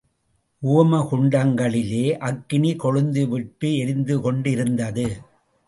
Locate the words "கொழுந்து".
2.75-3.27